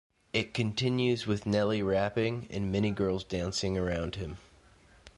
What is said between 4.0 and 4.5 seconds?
him.